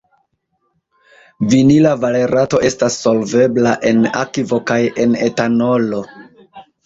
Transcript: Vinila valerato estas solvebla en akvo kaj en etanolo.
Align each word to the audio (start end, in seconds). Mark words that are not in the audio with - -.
Vinila 1.51 1.91
valerato 2.05 2.61
estas 2.69 2.97
solvebla 3.03 3.75
en 3.91 4.01
akvo 4.23 4.61
kaj 4.71 4.81
en 5.05 5.13
etanolo. 5.29 6.01